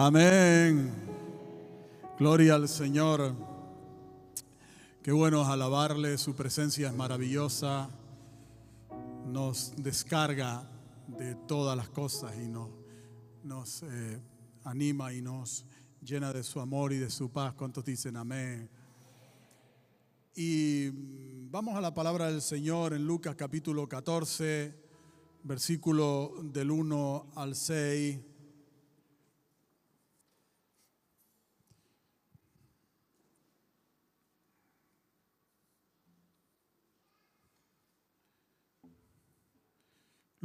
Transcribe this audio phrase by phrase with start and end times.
[0.00, 0.92] Amén.
[2.20, 3.34] Gloria al Señor.
[5.02, 7.90] Qué bueno alabarle, su presencia es maravillosa.
[9.26, 10.70] Nos descarga
[11.08, 12.68] de todas las cosas y nos,
[13.42, 14.22] nos eh,
[14.62, 15.66] anima y nos
[16.00, 17.54] llena de su amor y de su paz.
[17.54, 18.70] ¿Cuántos dicen amén?
[20.36, 20.90] Y
[21.50, 24.80] vamos a la palabra del Señor en Lucas capítulo 14,
[25.42, 28.18] versículo del 1 al 6.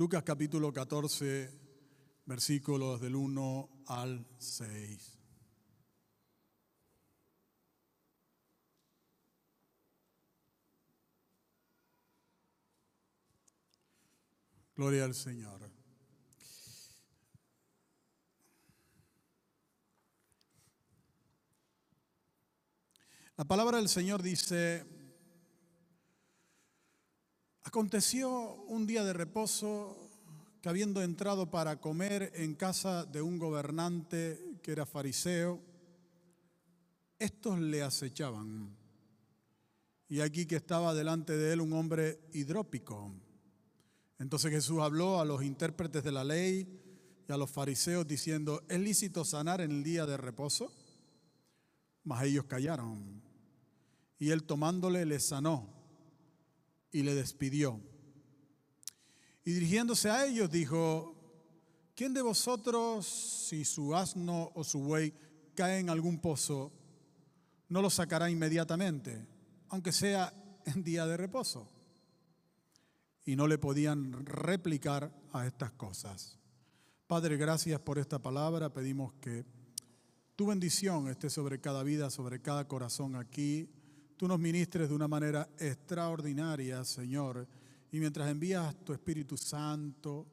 [0.04, 1.50] Lucas capítulo 14,
[2.26, 5.18] versículos del 1 al 6.
[14.76, 15.72] Gloria al Señor.
[23.38, 25.03] La palabra del Señor dice,
[27.74, 28.30] Aconteció
[28.68, 29.98] un día de reposo
[30.62, 35.60] que habiendo entrado para comer en casa de un gobernante que era fariseo,
[37.18, 38.78] estos le acechaban.
[40.08, 43.12] Y aquí que estaba delante de él un hombre hidrópico.
[44.20, 46.80] Entonces Jesús habló a los intérpretes de la ley
[47.28, 50.72] y a los fariseos diciendo, ¿es lícito sanar en el día de reposo?
[52.04, 53.24] Mas ellos callaron.
[54.20, 55.83] Y él tomándole le sanó
[56.94, 57.82] y le despidió.
[59.44, 61.18] Y dirigiéndose a ellos dijo,
[61.96, 65.14] ¿quién de vosotros, si su asno o su buey
[65.56, 66.72] cae en algún pozo,
[67.68, 69.28] no lo sacará inmediatamente,
[69.68, 70.34] aunque sea
[70.66, 71.68] en día de reposo?
[73.26, 76.38] Y no le podían replicar a estas cosas.
[77.08, 78.72] Padre, gracias por esta palabra.
[78.72, 79.46] Pedimos que
[80.36, 83.70] tu bendición esté sobre cada vida, sobre cada corazón aquí
[84.24, 87.46] tú nos ministres de una manera extraordinaria, Señor.
[87.92, 90.26] Y mientras envías tu Espíritu Santo,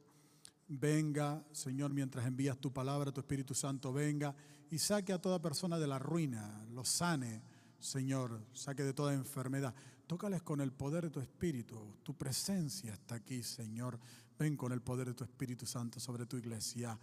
[0.69, 4.33] venga, Señor, mientras envías tu palabra, tu Espíritu Santo venga
[4.69, 7.41] y saque a toda persona de la ruina, lo sane,
[7.79, 9.75] Señor, saque de toda enfermedad.
[10.07, 11.97] Tócales con el poder de tu Espíritu.
[12.01, 13.99] Tu presencia está aquí, Señor.
[14.39, 16.97] Ven con el poder de tu Espíritu Santo sobre tu iglesia.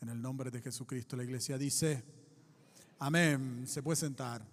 [0.00, 2.02] En el nombre de Jesucristo, la iglesia dice,
[2.98, 3.62] amén.
[3.64, 4.44] Se puede sentar.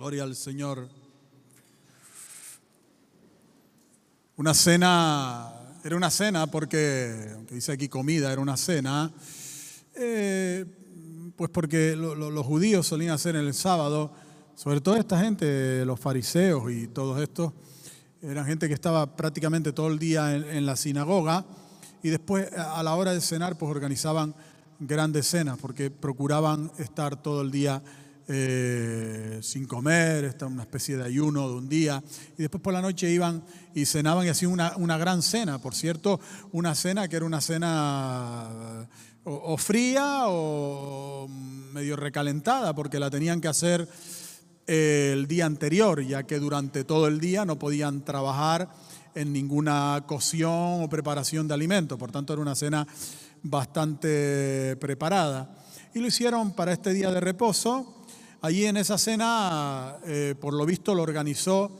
[0.00, 0.88] Gloria al Señor.
[4.34, 5.52] Una cena,
[5.84, 9.12] era una cena porque, aunque dice aquí comida, era una cena,
[9.94, 10.64] eh,
[11.36, 14.10] pues porque los judíos solían hacer en el sábado,
[14.54, 17.52] sobre todo esta gente, los fariseos y todos estos,
[18.22, 21.44] eran gente que estaba prácticamente todo el día en, en la sinagoga
[22.02, 24.34] y después a la hora de cenar pues organizaban
[24.78, 27.82] grandes cenas porque procuraban estar todo el día
[28.32, 32.00] eh, sin comer, una especie de ayuno de un día,
[32.38, 33.42] y después por la noche iban
[33.74, 36.20] y cenaban y hacían una, una gran cena, por cierto,
[36.52, 38.88] una cena que era una cena
[39.24, 43.88] o, fría o medio recalentada, porque la tenían que hacer
[44.68, 48.70] eh, el día anterior, ya que durante todo el día no podían trabajar
[49.16, 52.86] en ninguna cocción o preparación de alimentos, por tanto era una cena
[53.42, 55.56] bastante preparada.
[55.94, 57.99] Y lo hicieron para este día de reposo,
[58.42, 61.70] Allí en esa cena, eh, por lo visto, lo organizó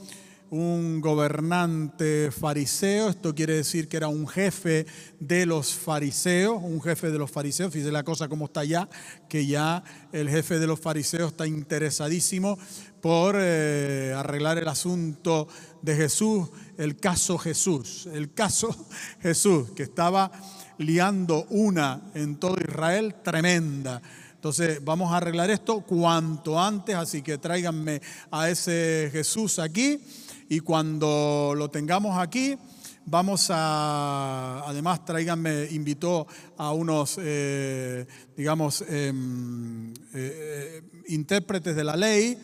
[0.50, 4.84] un gobernante fariseo, esto quiere decir que era un jefe
[5.20, 8.90] de los fariseos, un jefe de los fariseos, fíjese la cosa como está ya,
[9.26, 9.82] que ya
[10.12, 12.58] el jefe de los fariseos está interesadísimo
[13.00, 15.48] por eh, arreglar el asunto
[15.80, 18.68] de Jesús, el caso Jesús, el caso
[19.22, 20.30] Jesús, que estaba
[20.76, 24.02] liando una en todo Israel tremenda.
[24.40, 28.00] Entonces vamos a arreglar esto cuanto antes, así que tráiganme
[28.30, 30.00] a ese Jesús aquí.
[30.48, 32.56] Y cuando lo tengamos aquí,
[33.04, 36.26] vamos a, además tráiganme, invitó
[36.56, 42.38] a unos, eh, digamos, em, eh, eh, intérpretes de la ley,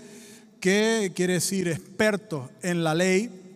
[0.60, 3.46] que quiere decir expertos en la ley,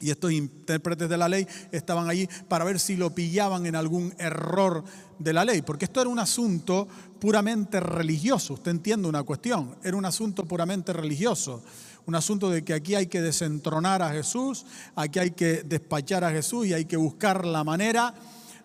[0.00, 4.14] y estos intérpretes de la ley estaban allí para ver si lo pillaban en algún
[4.18, 4.84] error
[5.18, 6.88] de la ley, porque esto era un asunto
[7.20, 11.62] puramente religioso, usted entiende una cuestión, era un asunto puramente religioso,
[12.06, 16.30] un asunto de que aquí hay que desentronar a Jesús, aquí hay que despachar a
[16.30, 18.14] Jesús y hay que buscar la manera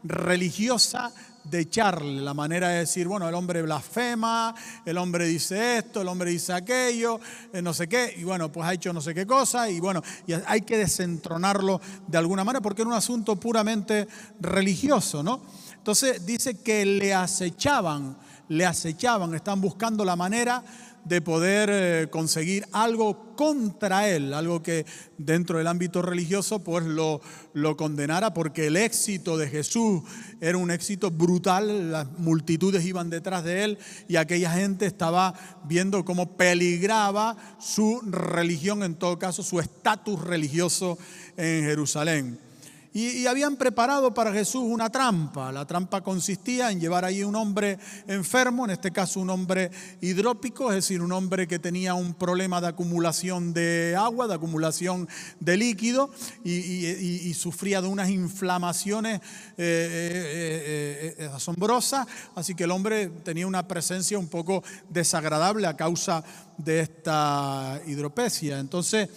[0.03, 1.13] religiosa
[1.43, 4.53] de echarle, la manera de decir, bueno, el hombre blasfema,
[4.85, 7.19] el hombre dice esto, el hombre dice aquello,
[7.53, 10.03] eh, no sé qué, y bueno, pues ha hecho no sé qué cosa, y bueno,
[10.27, 14.07] y hay que desentronarlo de alguna manera porque era un asunto puramente
[14.39, 15.41] religioso, ¿no?
[15.75, 18.17] Entonces dice que le acechaban,
[18.49, 20.63] le acechaban, estaban buscando la manera
[21.05, 24.85] de poder eh, conseguir algo contra él, algo que
[25.17, 27.21] dentro del ámbito religioso pues lo,
[27.53, 30.01] lo condenara, porque el éxito de Jesús
[30.41, 36.03] era un éxito brutal, las multitudes iban detrás de él y aquella gente estaba viendo
[36.03, 40.97] cómo peligraba su religión, en todo caso su estatus religioso
[41.37, 42.48] en Jerusalén.
[42.91, 45.51] Y, habían preparado para Jesús una trampa.
[45.51, 47.77] La trampa consistía en llevar ahí un hombre
[48.07, 49.69] enfermo, en este caso un hombre
[50.01, 55.07] hidrópico, es decir, un hombre que tenía un problema de acumulación de agua, de acumulación
[55.39, 56.09] de líquido
[56.43, 59.21] y, sufría de unas inflamaciones eh,
[59.57, 62.07] eh, eh, asombrosas.
[62.35, 66.23] Así que el hombre tenía una presencia un poco desagradable a causa
[66.57, 68.59] de esta hidropecia.
[68.59, 69.09] Entonces,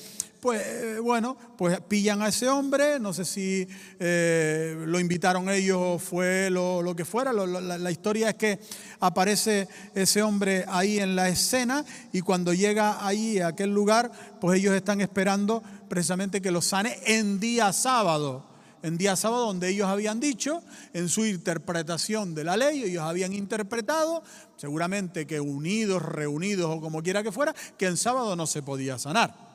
[0.42, 3.68] pues bueno, pues pillan a ese hombre, no sé si
[4.00, 8.58] eh, lo invitaron ellos o fue lo, que fuera, la, historia es que
[8.98, 14.10] aparece ese hombre ahí en la escena y cuando llega ahí a aquel lugar,
[14.40, 18.44] pues ellos están esperando precisamente que lo sane en día sábado
[18.82, 20.60] en día sábado donde ellos habían dicho
[20.92, 24.24] en su interpretación de la ley, ellos habían interpretado,
[24.56, 28.98] seguramente que unidos, reunidos o como quiera que fuera, que en sábado no se podía
[28.98, 29.51] sanar.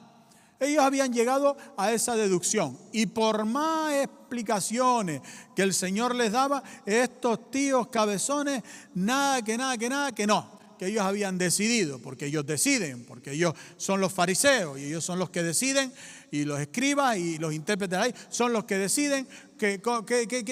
[0.59, 2.77] Ellos habían llegado a esa deducción.
[2.91, 5.21] Y por más explicaciones
[5.55, 8.63] que el Señor les daba, estos tíos cabezones,
[8.95, 10.56] nada, que nada, que nada, que no.
[10.77, 15.19] Que ellos habían decidido, porque ellos deciden, porque ellos son los fariseos y ellos son
[15.19, 15.91] los que deciden
[16.31, 19.27] y los escribas y los intérpretes ahí son los que deciden
[19.57, 19.79] que,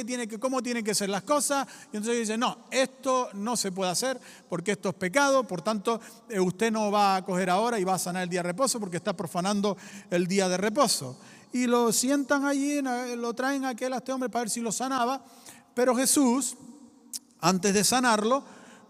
[0.05, 1.67] tiene, que, cómo tienen que ser las cosas.
[1.91, 4.19] Y entonces dicen, no, esto no se puede hacer
[4.49, 5.99] porque esto es pecado, por tanto
[6.29, 8.79] eh, usted no va a coger ahora y va a sanar el día de reposo
[8.79, 9.77] porque está profanando
[10.09, 11.19] el día de reposo.
[11.53, 14.71] Y lo sientan allí, lo traen a aquel a este hombre para ver si lo
[14.71, 15.23] sanaba,
[15.73, 16.57] pero Jesús,
[17.39, 18.43] antes de sanarlo,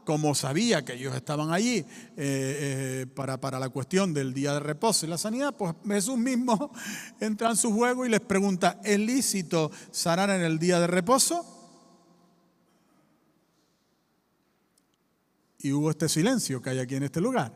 [0.05, 1.85] como sabía que ellos estaban allí eh,
[2.17, 6.71] eh, para, para, la cuestión del día de reposo y la sanidad, pues Jesús mismo
[7.19, 11.51] entra en su juego y les pregunta, ¿es lícito sanar en el día de reposo?
[15.59, 17.51] Y hubo este silencio que hay aquí en este lugar.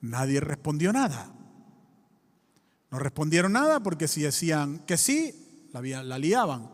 [0.00, 1.30] Nadie respondió nada.
[2.90, 6.70] No respondieron nada porque si decían que sí, la, la liaban.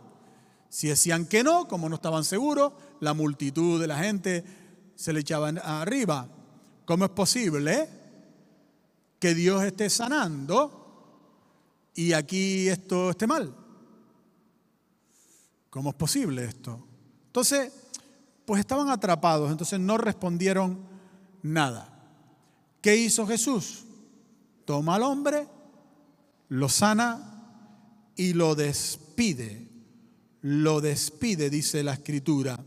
[0.69, 4.45] Si decían que no, como no estaban seguros, la multitud de la gente
[4.95, 6.29] se le echaban arriba.
[6.85, 7.89] ¿Cómo es posible
[9.19, 13.55] que Dios esté sanando y aquí esto esté mal?
[15.71, 16.85] ¿Cómo es posible esto?
[17.27, 17.73] Entonces,
[18.45, 20.79] pues estaban atrapados, entonces no respondieron
[21.43, 21.95] nada.
[22.81, 23.85] ¿Qué hizo Jesús?
[24.65, 25.47] Toma al hombre,
[26.49, 29.69] lo sana y lo despide.
[30.41, 32.59] Lo despide, dice la escritura.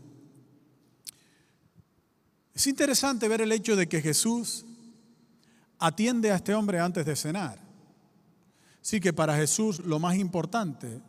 [2.54, 4.64] Es interesante ver el hecho de que Jesús
[5.78, 7.58] atiende a este hombre antes de cenar.
[8.82, 11.00] Sí que para Jesús lo más importante,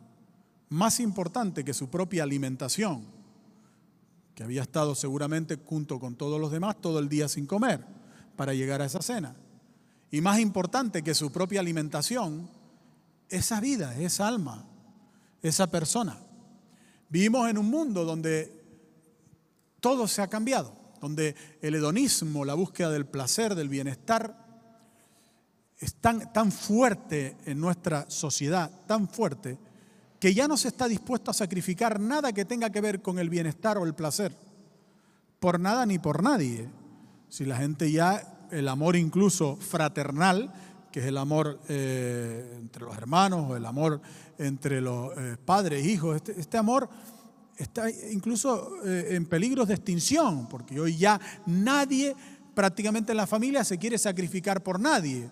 [0.70, 3.04] más importante que su propia alimentación,
[4.34, 7.84] que había estado seguramente junto con todos los demás todo el día sin comer
[8.36, 9.36] para llegar a esa cena.
[10.10, 12.48] Y más importante que su propia alimentación,
[13.28, 14.64] esa vida, esa alma,
[15.42, 16.16] esa persona.
[17.10, 18.50] Vivimos en un mundo donde
[19.80, 24.42] todo se ha cambiado donde el hedonismo, la búsqueda del placer, del bienestar,
[25.78, 29.58] es tan, tan fuerte en nuestra sociedad, tan fuerte,
[30.18, 33.28] que ya no se está dispuesto a sacrificar nada que tenga que ver con el
[33.28, 34.34] bienestar o el placer,
[35.40, 36.70] por nada ni por nadie.
[37.28, 40.54] Si la gente ya, el amor incluso fraternal,
[40.90, 44.00] que es el amor eh, entre los hermanos o el amor
[44.38, 46.88] entre los eh, padres, hijos, este, este amor
[47.56, 52.14] está incluso eh, en peligros de extinción, porque hoy ya nadie
[52.54, 55.28] prácticamente en la familia se quiere sacrificar por nadie.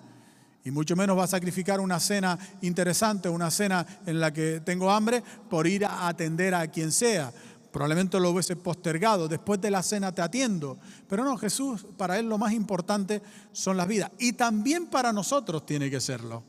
[0.64, 4.90] Y mucho menos va a sacrificar una cena interesante, una cena en la que tengo
[4.90, 7.32] hambre, por ir a atender a quien sea.
[7.72, 10.78] Probablemente lo hubiese postergado, después de la cena te atiendo.
[11.08, 14.12] Pero no, Jesús, para Él lo más importante son las vidas.
[14.18, 16.44] Y también para nosotros tiene que serlo.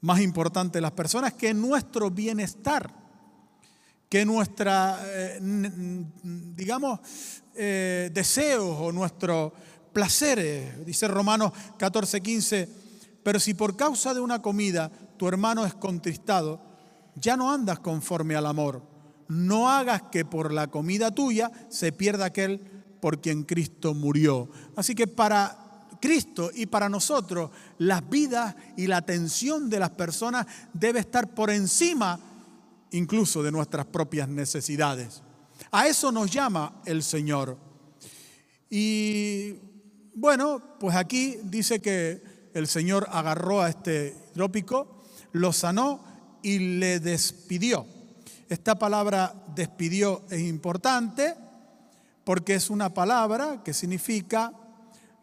[0.00, 3.01] Más importante las personas que nuestro bienestar
[4.12, 7.00] que nuestra, eh, digamos,
[7.54, 9.54] eh, deseos o nuestros
[9.90, 12.68] placeres, dice Romanos 14, 15,
[13.22, 16.60] pero si por causa de una comida tu hermano es contristado,
[17.14, 18.82] ya no andas conforme al amor.
[19.28, 22.60] No hagas que por la comida tuya se pierda aquel
[23.00, 24.50] por quien Cristo murió.
[24.76, 25.56] Así que para
[26.02, 31.48] Cristo y para nosotros las vidas y la atención de las personas debe estar por
[31.48, 32.20] encima
[32.92, 35.22] incluso de nuestras propias necesidades.
[35.70, 37.56] A eso nos llama el Señor.
[38.70, 39.54] Y
[40.14, 46.04] bueno, pues aquí dice que el Señor agarró a este trópico, lo sanó
[46.42, 47.86] y le despidió.
[48.48, 51.34] Esta palabra despidió es importante
[52.24, 54.52] porque es una palabra que significa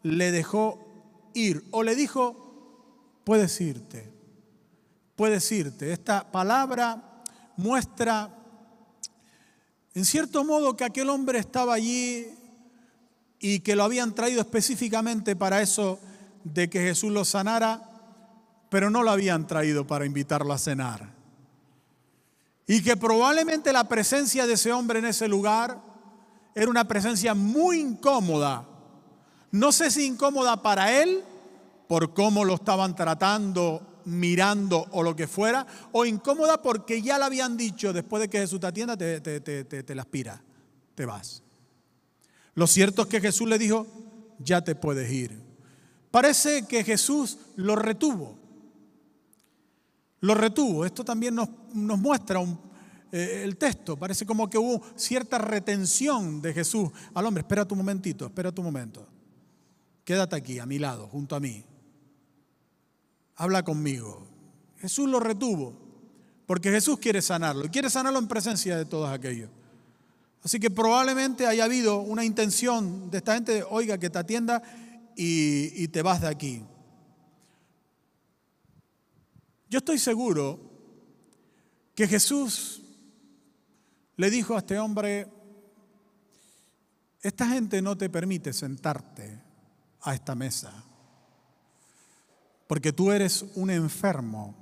[0.03, 0.85] le dejó
[1.33, 4.11] ir o le dijo, puedes irte,
[5.15, 5.91] puedes irte.
[5.91, 7.08] Esta palabra
[7.59, 8.39] muestra
[9.93, 12.27] en cierto modo que aquel hombre estaba allí
[13.39, 15.99] y que lo habían traído específicamente para eso
[16.43, 17.83] de que Jesús lo sanara,
[18.69, 21.11] pero no lo habían traído para invitarlo a cenar.
[22.67, 25.81] Y que probablemente la presencia de ese hombre en ese lugar
[26.53, 28.65] era una presencia muy incómoda.
[29.51, 31.23] No sé si incómoda para él,
[31.87, 37.25] por cómo lo estaban tratando, mirando o lo que fuera, o incómoda porque ya le
[37.25, 40.41] habían dicho, después de que Jesús te atienda, te, te, te, te la aspira,
[40.95, 41.43] te vas.
[42.55, 43.87] Lo cierto es que Jesús le dijo,
[44.39, 45.39] ya te puedes ir.
[46.11, 48.37] Parece que Jesús lo retuvo.
[50.21, 50.85] Lo retuvo.
[50.85, 52.41] Esto también nos, muestra
[53.11, 53.97] eh, el texto.
[53.97, 57.41] Parece como que hubo cierta retención de Jesús al hombre.
[57.41, 59.07] Espera tu momentito, espera tu momento.
[60.03, 61.63] Quédate aquí, a mi lado, junto a mí.
[63.39, 64.27] Habla conmigo.
[64.79, 65.73] Jesús lo retuvo.
[66.45, 67.65] Porque Jesús quiere sanarlo.
[67.65, 69.49] Y quiere sanarlo en presencia de todos aquellos.
[70.43, 74.61] Así que probablemente haya habido una intención de esta gente, oiga, que te atienda
[75.15, 76.65] y, te vas de aquí.
[79.69, 80.59] Yo estoy seguro
[81.95, 82.81] que Jesús
[84.17, 85.27] le dijo a este hombre,
[87.21, 89.41] esta gente no te permite sentarte
[90.01, 90.83] a esta mesa,
[92.69, 94.53] porque tú eres un enfermo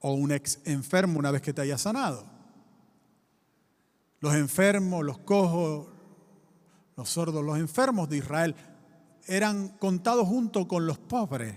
[0.00, 2.24] o un ex enfermo una vez que te hayas sanado.
[4.20, 5.88] Los enfermos, los cojos,
[6.96, 8.54] los sordos, los enfermos de Israel
[9.26, 11.54] eran contados junto con los pobres.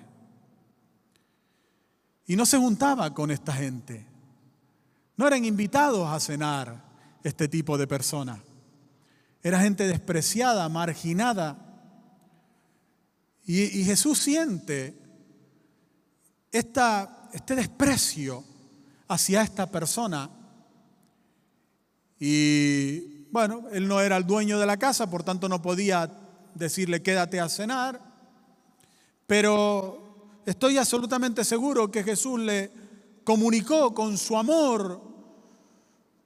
[2.25, 4.06] Y no se juntaba con esta gente.
[5.16, 6.84] No eran invitados a cenar
[7.24, 8.39] este tipo de personas.
[9.42, 11.69] Era gente despreciada, marginada.
[13.51, 14.96] Y, Jesús siente
[16.51, 18.44] esta, este desprecio
[19.08, 20.29] hacia esta persona.
[22.20, 26.12] Y bueno, él no era el dueño de la casa, por tanto no podía
[26.53, 28.00] decirle quédate a cenar,
[29.25, 32.72] pero estoy absolutamente seguro que Jesús le
[33.24, 35.01] comunicó con su amor,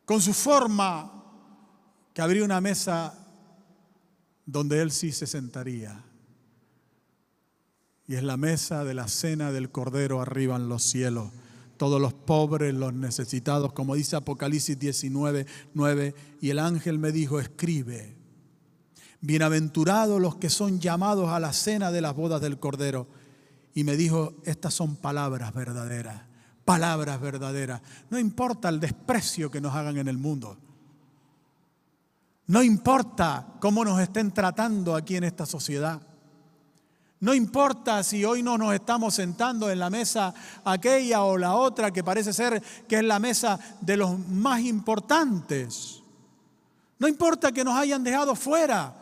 [0.03, 1.23] con su forma,
[2.13, 3.17] que habría una mesa
[4.45, 6.03] donde él sí se sentaría.
[8.07, 11.31] Y es la mesa de la cena del Cordero arriba en los cielos
[11.83, 16.15] todos los pobres, los necesitados, como dice Apocalipsis 19, 9.
[16.39, 18.15] Y el ángel me dijo, escribe,
[19.19, 23.07] bienaventurados los que son llamados a la cena de las bodas del Cordero.
[23.73, 26.21] Y me dijo, estas son palabras verdaderas,
[26.63, 27.81] palabras verdaderas.
[28.09, 30.57] No importa el desprecio que nos hagan en el mundo.
[32.45, 36.01] No importa cómo nos estén tratando aquí en esta sociedad.
[37.23, 40.33] No importa si hoy no nos estamos sentando en la mesa
[40.65, 46.01] aquella o la otra que parece ser que es la mesa de los más importantes.
[46.99, 48.93] No importa que nos hayan dejado fuera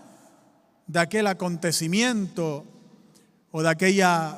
[0.85, 2.63] de aquel acontecimiento
[3.49, 4.37] o de aquella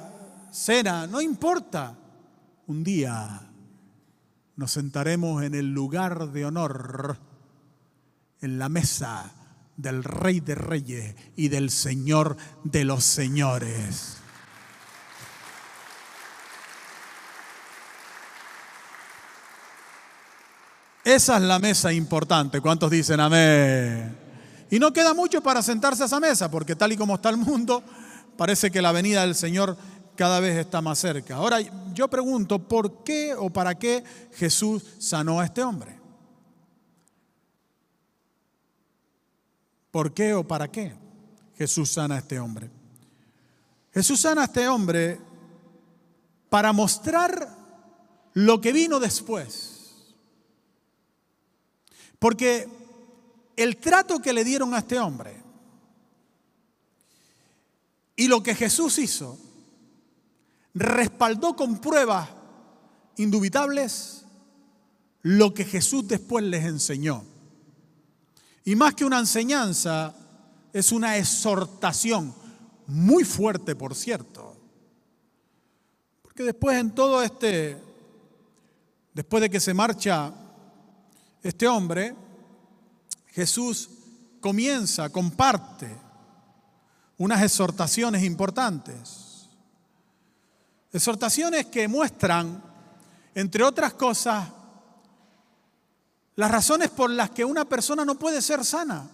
[0.50, 1.06] cena.
[1.06, 1.94] No importa.
[2.68, 3.42] Un día
[4.56, 7.18] nos sentaremos en el lugar de honor,
[8.40, 9.43] en la mesa
[9.84, 14.18] del Rey de Reyes y del Señor de los Señores.
[21.04, 22.62] Esa es la mesa importante.
[22.62, 24.18] ¿Cuántos dicen amén?
[24.72, 27.38] Y no queda mucho para sentarse a esa mesa, porque tal y como está el
[27.38, 27.84] mundo,
[28.38, 29.78] parece que la venida del Señor
[30.16, 31.36] cada vez está más cerca.
[31.36, 31.60] Ahora
[31.94, 36.03] yo pregunto, ¿por qué o para qué Jesús sanó a este hombre?
[39.94, 40.92] ¿Por qué o para qué
[41.56, 42.68] Jesús sana a este hombre?
[43.94, 45.22] Jesús sana a este hombre
[46.50, 47.48] para mostrar
[48.34, 50.16] lo que vino después.
[52.18, 52.68] Porque
[53.56, 55.40] el trato que le dieron a este hombre
[58.16, 59.38] y lo que Jesús hizo
[60.74, 62.30] respaldó con pruebas
[63.18, 64.26] indubitables
[65.22, 67.33] lo que Jesús después les enseñó.
[68.65, 70.13] Y más que una enseñanza,
[70.72, 72.34] es una exhortación,
[72.88, 74.55] muy fuerte por cierto.
[76.22, 77.77] Porque después en todo este,
[79.13, 80.34] después de que se marcha
[81.43, 82.15] este hombre,
[83.27, 83.89] Jesús
[84.39, 85.96] comienza, comparte
[87.17, 89.50] unas exhortaciones importantes.
[90.91, 92.63] Exhortaciones que muestran,
[93.36, 94.48] entre otras cosas,
[96.36, 99.08] las razones por las que una persona no puede ser sana.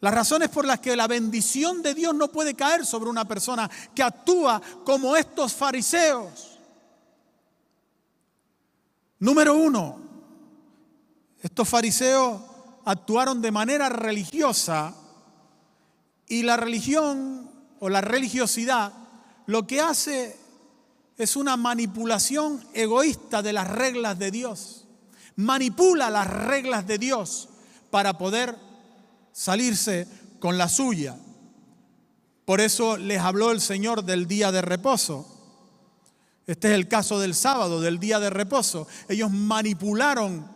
[0.00, 3.70] Las razones por las que la bendición de Dios no puede caer sobre una persona
[3.94, 6.58] que actúa como estos fariseos.
[9.18, 9.98] Número uno,
[11.40, 12.42] estos fariseos
[12.84, 14.94] actuaron de manera religiosa
[16.28, 17.50] y la religión
[17.80, 18.92] o la religiosidad
[19.46, 20.38] lo que hace
[21.16, 24.86] es una manipulación egoísta de las reglas de Dios.
[25.36, 27.48] Manipula las reglas de Dios
[27.90, 28.56] para poder
[29.32, 30.08] salirse
[30.40, 31.16] con la suya.
[32.44, 35.30] Por eso les habló el Señor del día de reposo.
[36.46, 38.86] Este es el caso del sábado, del día de reposo.
[39.08, 40.50] Ellos manipularon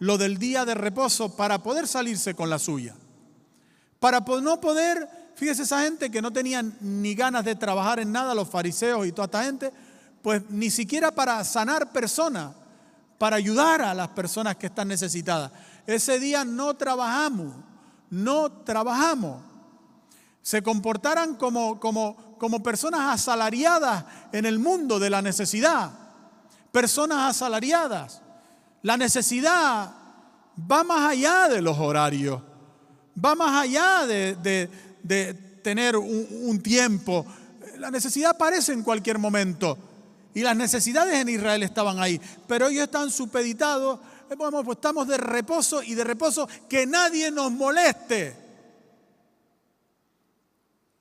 [0.00, 2.96] lo del día de reposo para poder salirse con la suya.
[4.00, 8.34] Para no poder, fíjese esa gente que no tenían ni ganas de trabajar en nada,
[8.34, 9.72] los fariseos y toda esta gente,
[10.22, 12.54] pues ni siquiera para sanar personas,
[13.18, 15.50] para ayudar a las personas que están necesitadas.
[15.86, 17.54] Ese día no trabajamos
[18.14, 19.42] no trabajamos.
[20.42, 25.90] Se comportaran como, como, como personas asalariadas en el mundo de la necesidad.
[26.70, 28.22] Personas asalariadas.
[28.82, 29.92] La necesidad
[30.70, 32.40] va más allá de los horarios,
[33.22, 34.70] va más allá de,
[35.62, 37.26] tener un, tiempo.
[37.78, 39.78] La necesidad aparece en cualquier momento.
[40.34, 44.00] Y las necesidades en Israel estaban ahí, pero ellos están supeditados
[44.36, 48.36] pues estamos de reposo y de reposo que nadie nos moleste.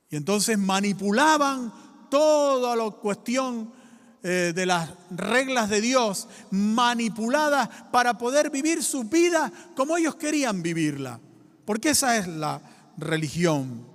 [0.09, 1.73] Y entonces manipulaban
[2.09, 3.73] toda la cuestión
[4.21, 10.61] eh, de las reglas de Dios, manipuladas para poder vivir su vida como ellos querían
[10.61, 11.19] vivirla.
[11.65, 12.61] Porque esa es la
[12.97, 13.92] religión.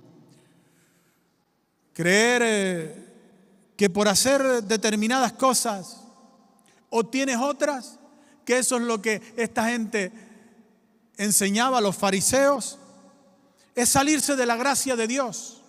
[1.99, 5.97] Creer eh, que por hacer determinadas cosas
[6.89, 7.99] obtienes otras
[8.45, 10.09] que eso es lo que esta gente
[11.17, 12.77] enseñaba a los fariseos,
[13.75, 15.61] es salirse de la gracia de Dios.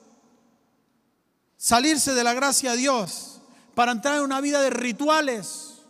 [1.57, 3.40] Salirse de la gracia de Dios
[3.75, 5.81] para entrar en una vida de rituales.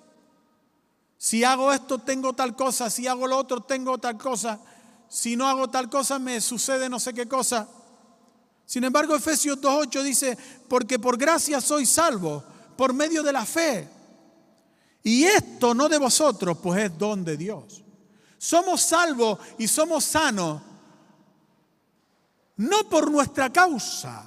[1.18, 2.88] Si hago esto, tengo tal cosa.
[2.88, 4.59] Si hago lo otro, tengo tal cosa.
[5.07, 7.68] Si no hago tal cosa, me sucede no sé qué cosa.
[8.70, 12.44] Sin embargo, Efesios 2.8 dice, porque por gracia soy salvo,
[12.76, 13.88] por medio de la fe.
[15.02, 17.83] Y esto no de vosotros, pues es don de Dios.
[18.38, 20.62] Somos salvos y somos sanos,
[22.59, 24.22] no por nuestra causa,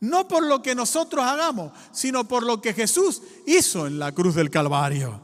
[0.00, 4.34] no por lo que nosotros hagamos, sino por lo que Jesús hizo en la cruz
[4.34, 5.20] del Calvario.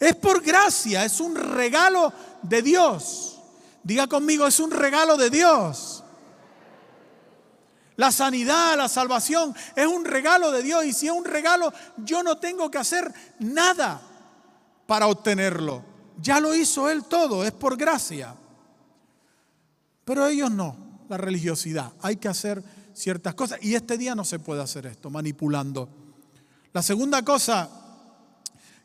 [0.00, 3.38] Es por gracia, es un regalo de Dios.
[3.84, 5.91] Diga conmigo, es un regalo de Dios.
[7.96, 12.22] La sanidad, la salvación es un regalo de Dios y si es un regalo yo
[12.22, 14.00] no tengo que hacer nada
[14.86, 15.84] para obtenerlo.
[16.20, 18.34] Ya lo hizo Él todo, es por gracia.
[20.04, 20.76] Pero ellos no,
[21.08, 21.92] la religiosidad.
[22.00, 22.62] Hay que hacer
[22.94, 25.88] ciertas cosas y este día no se puede hacer esto, manipulando.
[26.72, 27.68] La segunda cosa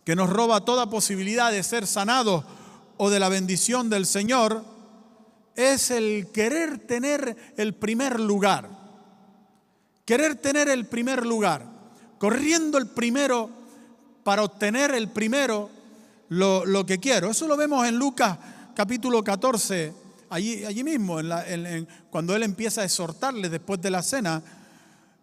[0.04, 2.46] que nos roba toda posibilidad de ser sanados
[2.98, 4.64] o de la bendición del Señor
[5.56, 8.77] es el querer tener el primer lugar.
[10.08, 11.66] Querer tener el primer lugar,
[12.18, 13.50] corriendo el primero
[14.24, 15.70] para obtener el primero
[16.30, 17.30] lo, que quiero.
[17.30, 18.38] Eso lo vemos en Lucas
[18.74, 19.94] capítulo 14,
[20.30, 21.18] allí, allí mismo,
[22.10, 24.42] cuando él empieza a exhortarles después de la cena.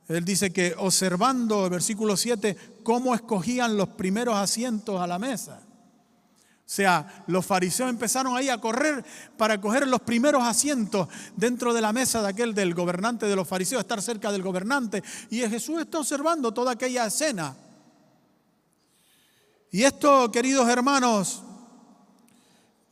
[0.07, 5.63] Él dice que observando, el versículo 7, cómo escogían los primeros asientos a la mesa.
[6.67, 9.05] O sea, los fariseos empezaron ahí a correr
[9.37, 13.47] para coger los primeros asientos dentro de la mesa de aquel del gobernante de los
[13.47, 15.03] fariseos, estar cerca del gobernante.
[15.29, 17.55] Y Jesús está observando toda aquella escena.
[19.71, 21.43] Y esto, queridos hermanos,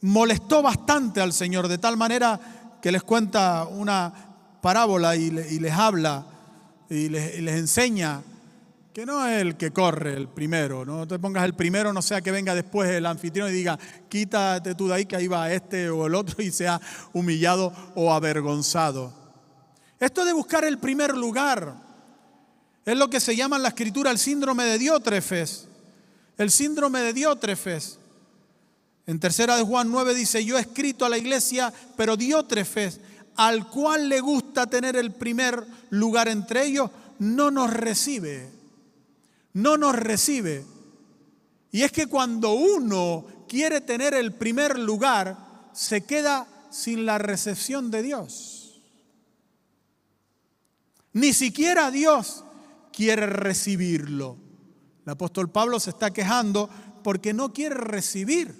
[0.02, 4.12] molestó bastante al Señor, de tal manera que les cuenta una
[4.60, 6.26] parábola y, les habla
[6.90, 8.20] y les, enseña
[8.92, 12.20] que no es el que corre el primero, no te pongas el primero, no sea
[12.20, 13.78] que venga después el anfitrión y diga,
[14.08, 16.78] quítate tú de ahí que ahí va este o el otro y sea
[17.14, 19.10] humillado o avergonzado.
[19.98, 21.74] Esto de buscar el primer lugar
[22.84, 25.68] es lo que se llama en la escritura el síndrome de Diótrefes.
[26.36, 27.98] El síndrome de Diótrefes.
[29.06, 33.00] En tercera de Juan 9 dice, yo he escrito a la iglesia, pero Diótrefes,
[33.36, 38.61] al cual le gusta tener el primer lugar entre ellos, no nos recibe
[39.54, 40.64] no nos recibe.
[41.70, 47.90] Y es que cuando uno quiere tener el primer lugar, se queda sin la recepción
[47.90, 48.80] de Dios.
[51.14, 52.44] Ni siquiera Dios
[52.92, 54.36] quiere recibirlo.
[55.04, 56.68] El apóstol Pablo se está quejando
[57.02, 58.54] porque no quiere recibir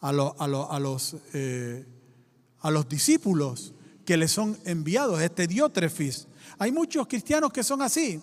[0.00, 1.86] a, los, eh,
[2.62, 3.72] los discípulos
[4.04, 6.26] que le son enviados, este diótrefis.
[6.58, 8.20] Hay muchos cristianos que son así,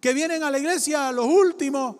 [0.00, 1.96] que vienen a la iglesia los últimos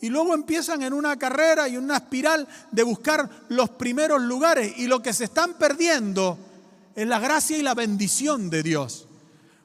[0.00, 4.86] y luego empiezan en una carrera y una espiral de buscar los primeros lugares y
[4.86, 6.38] lo que se están perdiendo
[6.94, 9.06] es la gracia y la bendición de Dios.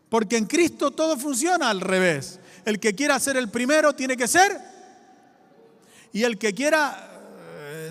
[0.10, 2.40] Porque en Cristo todo funciona al revés.
[2.66, 4.60] El que quiera ser el primero tiene que ser
[6.12, 7.12] y el que quiera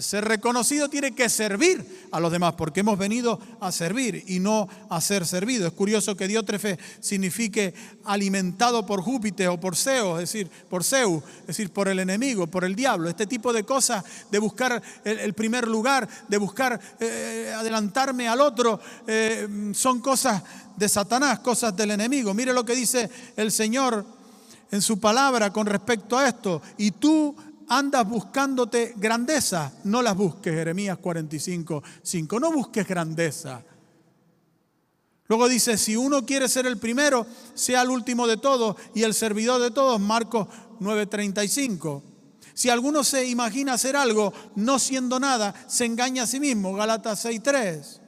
[0.01, 4.69] ser reconocido tiene que servir a los demás, porque hemos venido a servir y no
[4.89, 5.67] a ser servido.
[5.67, 7.75] Es curioso que Diótrefe signifique
[8.05, 12.47] alimentado por Júpiter o por Zeus, es decir, por Zeus, es decir, por el enemigo,
[12.47, 13.09] por el diablo.
[13.09, 18.79] Este tipo de cosas de buscar el, primer lugar, de buscar eh, adelantarme al otro,
[19.09, 20.41] eh, son cosas
[20.77, 22.33] de Satanás, cosas del enemigo.
[22.33, 24.07] Mire lo que dice el Señor
[24.71, 26.63] en su palabra con respecto a esto.
[26.79, 27.35] Y tú
[27.69, 32.41] andas buscándote grandeza, no las busques, Jeremías 45, 5.
[32.41, 33.63] No busques grandeza.
[35.27, 39.15] Luego dice, si uno quiere ser el primero, sea el último de todos y el
[39.15, 40.49] servidor de todos, Marcos
[40.81, 42.03] 9:35.
[42.53, 47.25] Si alguno se imagina hacer algo no siendo nada, se engaña a sí mismo, Galatas
[47.25, 48.01] 6:3.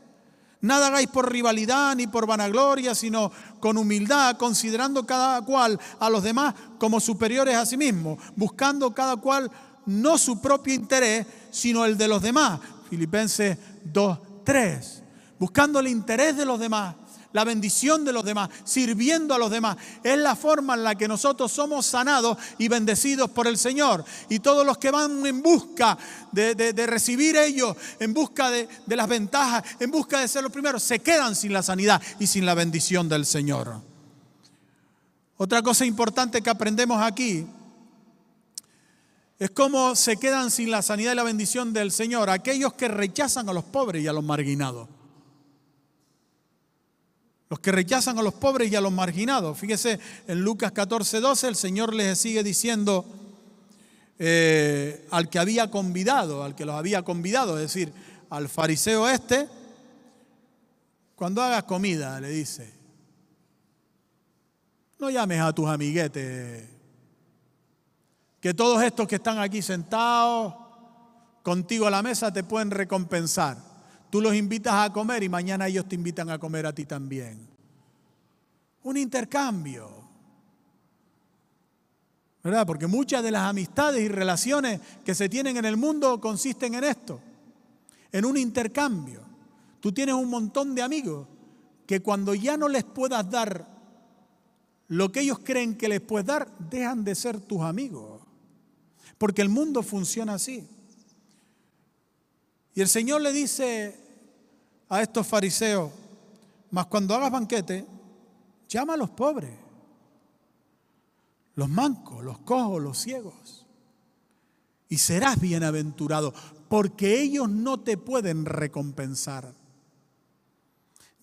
[0.66, 6.24] Nada hagáis por rivalidad ni por vanagloria, sino con humildad, considerando cada cual a los
[6.24, 9.48] demás como superiores a sí mismo, buscando cada cual
[9.86, 12.58] no su propio interés, sino el de los demás.
[12.90, 13.56] Filipenses
[13.92, 15.02] 2.3.
[15.38, 16.96] Buscando el interés de los demás
[17.36, 19.76] la bendición de los demás, sirviendo a los demás.
[20.02, 24.06] Es la forma en la que nosotros somos sanados y bendecidos por el Señor.
[24.30, 25.98] Y todos los que van en busca
[26.32, 30.82] de, recibir ellos, en busca de, de las ventajas, en busca de ser los primeros,
[30.82, 33.82] se quedan sin la sanidad y sin la bendición del Señor.
[35.36, 37.46] Otra cosa importante que aprendemos aquí
[39.38, 43.46] es cómo se quedan sin la sanidad y la bendición del Señor aquellos que rechazan
[43.50, 44.88] a los pobres y a los marginados.
[47.48, 49.56] Los que rechazan a los pobres y a los marginados.
[49.58, 53.04] Fíjese, en Lucas 14, 12 el Señor les sigue diciendo
[54.18, 57.92] eh, al que había convidado, al que los había convidado, es decir,
[58.30, 59.46] al fariseo este,
[61.14, 62.72] cuando hagas comida, le dice,
[64.98, 66.68] no llames a tus amiguetes,
[68.40, 70.54] que todos estos que están aquí sentados
[71.42, 73.75] contigo a la mesa te pueden recompensar.
[74.16, 77.38] Tú los invitas a comer y mañana ellos te invitan a comer a ti también.
[78.82, 79.90] Un intercambio.
[82.42, 82.66] ¿Verdad?
[82.66, 86.84] Porque muchas de las amistades y relaciones que se tienen en el mundo consisten en
[86.84, 87.20] esto,
[88.10, 89.20] en un intercambio.
[89.80, 91.28] Tú tienes un montón de amigos
[91.86, 93.68] que cuando ya no les puedas dar
[94.88, 98.22] lo que ellos creen que les puedes dar, dejan de ser tus amigos.
[99.18, 100.66] Porque el mundo funciona así.
[102.72, 104.05] Y el Señor le dice
[104.88, 105.90] a estos fariseos,
[106.70, 107.86] mas cuando hagas banquete,
[108.68, 109.52] llama a los pobres,
[111.54, 113.66] los mancos, los cojos, los ciegos,
[114.88, 116.32] y serás bienaventurado,
[116.68, 119.52] porque ellos no te pueden recompensar.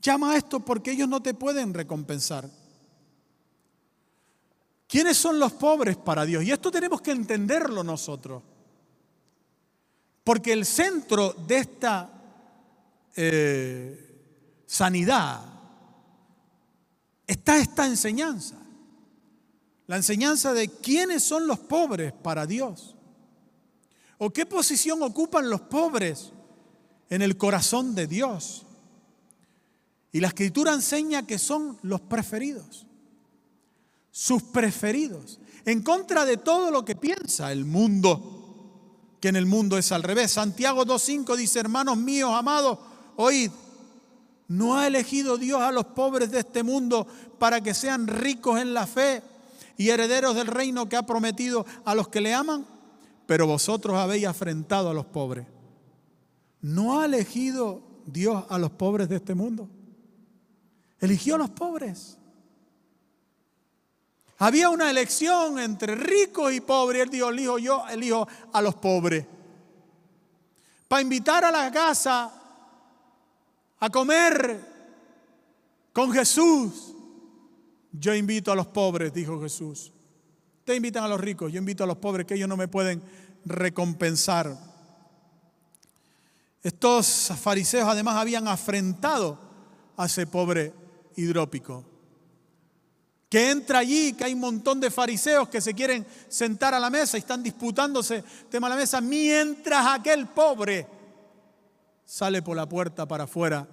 [0.01, 2.49] Llama a esto porque ellos no te pueden recompensar.
[4.87, 6.43] ¿Quiénes son los pobres para Dios?
[6.43, 8.43] Y esto tenemos que entenderlo nosotros.
[10.23, 12.22] Porque el centro de esta
[13.15, 15.41] eh, sanidad,
[17.27, 18.57] está esta enseñanza.
[19.87, 22.95] La enseñanza de quiénes son los pobres para Dios.
[24.17, 26.31] O qué posición ocupan los pobres
[27.09, 28.65] en el corazón de Dios.
[30.11, 32.85] Y la escritura enseña que son los preferidos.
[34.11, 35.39] Sus preferidos.
[35.65, 40.03] En contra de todo lo que piensa el mundo, que en el mundo es al
[40.03, 40.31] revés.
[40.31, 42.77] Santiago 2.5 dice, hermanos míos, amados,
[43.15, 43.51] Oíd,
[44.47, 47.07] ¿no ha elegido Dios a los pobres de este mundo
[47.39, 49.21] para que sean ricos en la fe
[49.77, 52.65] y herederos del reino que ha prometido a los que le aman?
[53.25, 55.45] Pero vosotros habéis afrentado a los pobres.
[56.61, 59.69] ¿No ha elegido Dios a los pobres de este mundo?
[60.99, 62.17] Eligió a los pobres.
[64.37, 67.03] Había una elección entre ricos y pobres.
[67.03, 69.25] Él dijo, elijo yo, elijo a los pobres.
[70.87, 72.42] Para invitar a la casa
[73.83, 74.61] a comer
[75.91, 76.95] con Jesús.
[77.91, 79.91] Yo invito a los pobres, dijo Jesús.
[80.63, 83.03] Te invitan a los ricos, yo invito a los pobres que ellos no me pueden
[83.43, 84.57] recompensar.
[86.61, 89.37] Estos fariseos además habían afrentado
[89.97, 90.71] a ese pobre
[91.17, 91.83] hidrópico.
[93.27, 96.89] Que entra allí, que hay un montón de fariseos que se quieren sentar a la
[96.89, 101.02] mesa y están disputándose tema a la mesa, mientras aquel pobre
[102.05, 103.67] sale por la puerta para afuera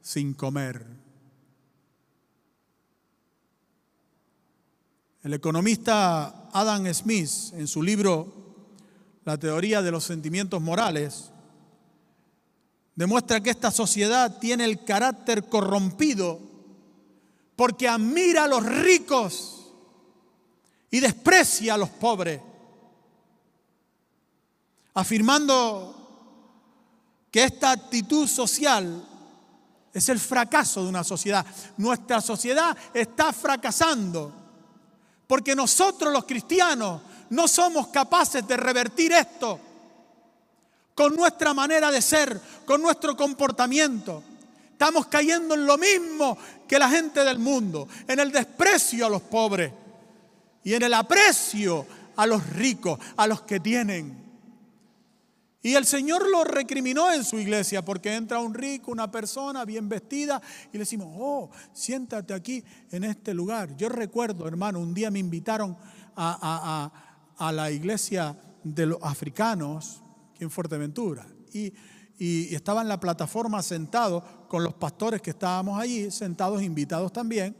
[0.00, 0.86] sin comer.
[5.22, 8.32] El economista Adam Smith, en su libro
[9.24, 11.32] La teoría de los sentimientos morales,
[12.94, 16.40] demuestra que esta sociedad tiene el carácter corrompido
[17.56, 19.72] porque admira a los ricos
[20.90, 22.40] y desprecia a los pobres,
[24.94, 26.05] afirmando
[27.36, 29.06] que esta actitud social
[29.92, 31.44] es el fracaso de una sociedad.
[31.76, 34.32] Nuestra sociedad está fracasando
[35.26, 39.60] porque nosotros los cristianos no somos capaces de revertir esto
[40.94, 44.22] con nuestra manera de ser, con nuestro comportamiento.
[44.72, 49.20] Estamos cayendo en lo mismo que la gente del mundo, en el desprecio a los
[49.20, 49.70] pobres
[50.64, 54.25] y en el aprecio a los ricos, a los que tienen.
[55.66, 59.88] Y el Señor lo recriminó en su iglesia porque entra un rico, una persona bien
[59.88, 63.76] vestida y le decimos, oh, siéntate aquí en este lugar.
[63.76, 65.76] Yo recuerdo, hermano, un día me invitaron
[66.14, 66.92] a,
[67.52, 71.74] la iglesia de los africanos aquí en Fuerteventura y,
[72.54, 77.56] estaba en la plataforma sentado con los pastores que estábamos allí, sentados, invitados también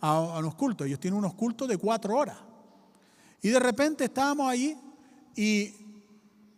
[0.00, 0.86] a, a unos cultos.
[0.86, 2.38] Ellos tienen unos cultos de cuatro horas.
[3.42, 4.78] Y de repente estábamos allí
[5.36, 5.74] y,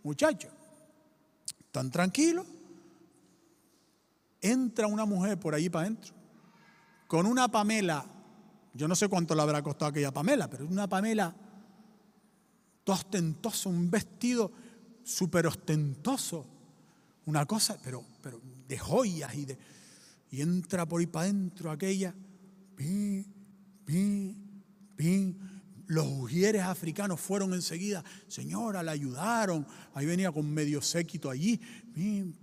[0.05, 0.55] muchachos,
[1.76, 2.46] tan tranquilo,
[4.40, 6.14] entra una mujer por allí para adentro,
[7.06, 8.02] con una Pamela,
[8.72, 11.36] yo no sé cuánto le habrá costado aquella Pamela, pero una Pamela
[12.82, 14.50] toda ostentosa, un vestido
[15.04, 16.46] súper ostentoso,
[17.26, 19.58] una cosa, pero, pero de joyas y de...
[20.30, 22.14] Y entra por ahí para adentro aquella,
[22.74, 23.26] pin,
[23.84, 24.64] pin,
[24.96, 25.55] pin,
[25.87, 29.66] los ujieres africanos fueron enseguida, señora, la ayudaron.
[29.94, 31.61] Ahí venía con medio séquito allí,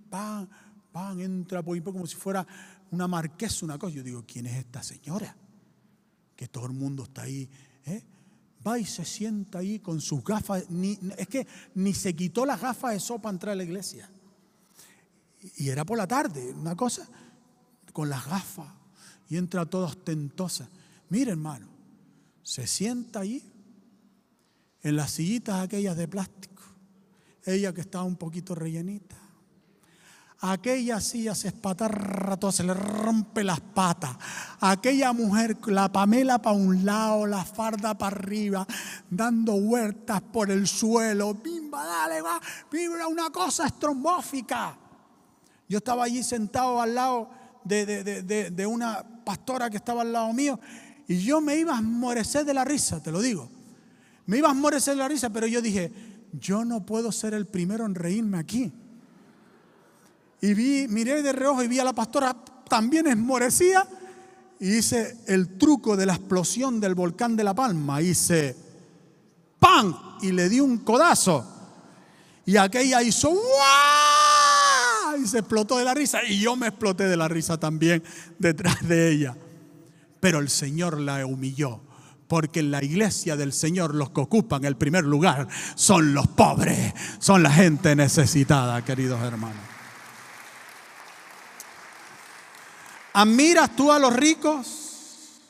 [0.10, 0.50] pan,
[0.92, 2.46] pan, entra por como si fuera
[2.92, 3.96] una marquesa, una cosa.
[3.96, 5.36] Yo digo, ¿quién es esta señora?
[6.36, 7.50] Que todo el mundo está ahí.
[7.86, 8.04] ¿eh?
[8.66, 10.66] Va y se sienta ahí con sus gafas.
[11.18, 14.10] Es que ni se quitó las gafas de sopa para entrar a la iglesia.
[15.58, 17.06] Y era por la tarde, una cosa,
[17.92, 18.72] con las gafas.
[19.30, 20.70] Y entra toda ostentosa.
[21.10, 21.73] Mire, hermano,
[22.44, 23.42] se sienta allí,
[24.82, 26.62] en las sillitas aquellas de plástico,
[27.46, 29.16] ella que estaba un poquito rellenita.
[30.46, 34.12] Aquella silla se espatarra todo, se le rompe las patas.
[34.60, 38.68] Aquella mujer, la Pamela para un lado, la farda para arriba,
[39.10, 41.34] dando huertas por el suelo.
[41.36, 44.78] Bimba, dale, va, vibra una cosa estromófica.
[45.70, 47.30] Yo estaba allí sentado al lado
[47.64, 50.60] de, de una pastora que estaba al lado mío
[51.08, 53.50] y yo me iba a morecer de la risa, te lo digo.
[54.26, 55.92] Me iba a morecer de la risa, pero yo dije,
[56.40, 58.72] yo no puedo ser el primero en reírme aquí.
[60.42, 62.36] Y vi, miré de reojo y vi a la pastora
[62.68, 63.88] también esmorecida
[64.60, 68.02] y hice el truco de la explosión del volcán de La Palma.
[68.02, 68.56] Hice
[69.60, 70.18] ¡pam!
[70.22, 71.46] y le di un codazo.
[72.46, 75.22] Y aquella hizo ¡guau!
[75.22, 76.24] y se explotó de la risa.
[76.24, 78.02] Y yo me exploté de la risa también
[78.40, 79.36] detrás de ella
[80.24, 81.82] pero el Señor la humilló.
[82.30, 86.94] Porque en la iglesia del Señor los que ocupan el primer lugar son los pobres,
[87.20, 89.62] son la gente necesitada, queridos hermanos.
[93.12, 95.42] ¿Admiras tú a los ricos?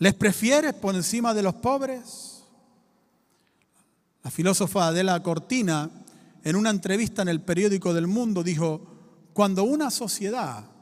[0.00, 2.42] ¿Les prefieres por encima de los pobres?
[4.24, 5.88] La filósofa Adela Cortina,
[6.42, 8.84] en una entrevista en el periódico del Mundo, dijo,
[9.32, 10.73] cuando una sociedad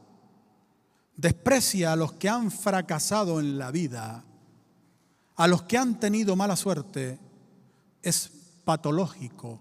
[1.17, 4.25] desprecia a los que han fracasado en la vida,
[5.37, 7.19] a los que han tenido mala suerte,
[8.03, 8.31] es
[8.65, 9.61] patológico.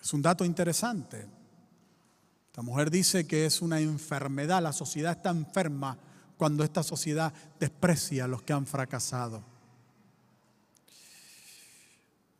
[0.00, 1.26] Es un dato interesante.
[2.46, 5.96] Esta mujer dice que es una enfermedad, la sociedad está enferma
[6.36, 9.42] cuando esta sociedad desprecia a los que han fracasado.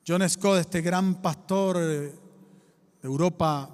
[0.06, 2.12] John Scott, este gran pastor de
[3.02, 3.70] Europa,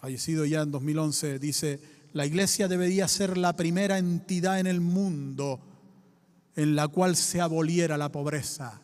[0.00, 5.60] fallecido ya en 2011, dice, la iglesia debería ser la primera entidad en el mundo
[6.54, 8.80] en la cual se aboliera la pobreza.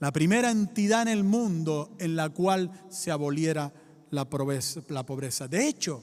[0.00, 3.72] La primera entidad en el mundo en la cual se aboliera
[4.10, 5.46] la pobreza.
[5.46, 6.02] De hecho,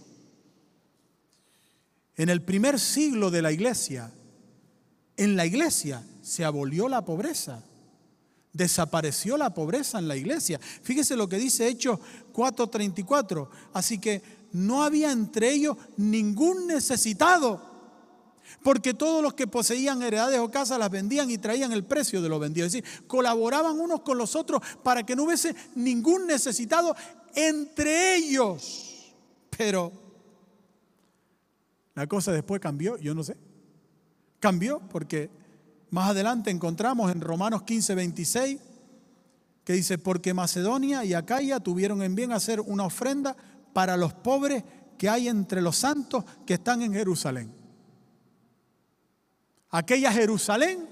[2.15, 4.13] en el primer siglo de la iglesia,
[5.17, 7.61] en la iglesia se abolió la pobreza.
[8.53, 10.57] Desapareció la pobreza en la iglesia.
[10.59, 11.99] Fíjese lo que dice Hechos
[12.31, 13.49] 4:34.
[13.73, 14.21] Así que
[14.55, 17.75] no había entre ellos ningún necesitado
[18.63, 22.29] porque todos los que poseían heredades o casas las vendían y traían el precio de
[22.29, 22.65] lo vendido.
[22.65, 26.95] Es decir, colaboraban unos con los otros para que no hubiese ningún necesitado
[27.35, 29.13] entre ellos.
[29.55, 29.91] Pero
[31.93, 33.37] la cosa después cambió, yo no sé.
[34.39, 35.29] Cambió porque
[35.91, 38.59] más adelante encontramos en Romanos 15, 26
[39.63, 43.35] que dice, porque Macedonia y Acaya tuvieron en bien hacer una ofrenda
[43.75, 44.63] para los pobres
[44.97, 47.65] que hay entre los santos que están en Jerusalén
[49.77, 50.87] aquella Jerusalén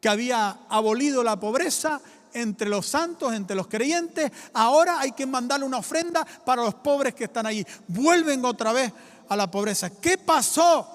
[0.00, 2.00] que había abolido la pobreza
[2.32, 7.14] entre los santos, entre los creyentes, ahora hay que mandarle una ofrenda para los pobres
[7.14, 7.64] que están allí.
[7.88, 8.90] Vuelven otra vez
[9.28, 9.90] a la pobreza.
[9.90, 10.88] ¿Qué pasó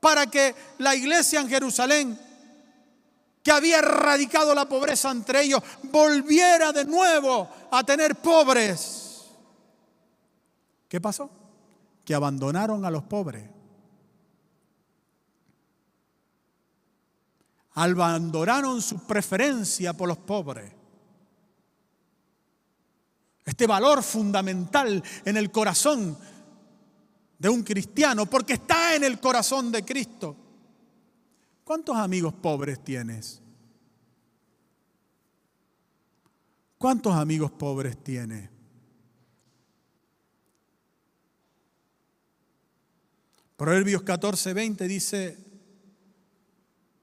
[0.00, 2.18] para que la iglesia en Jerusalén,
[3.42, 9.07] que había erradicado la pobreza entre ellos, volviera de nuevo a tener pobres?
[10.88, 11.30] ¿Qué pasó?
[12.04, 13.48] Que abandonaron a los pobres.
[17.78, 20.72] abandonaron su preferencia por los pobres.
[23.44, 26.18] Este valor fundamental en el corazón
[27.38, 30.36] de un cristiano, porque está en el corazón de Cristo.
[31.62, 33.40] ¿Cuántos amigos pobres tienes?
[36.78, 38.50] ¿Cuántos amigos pobres tienes?
[43.58, 45.36] Proverbios 14, 20 dice,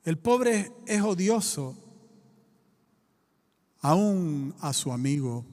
[0.05, 1.75] el pobre es odioso
[3.81, 5.45] aún a su amigo.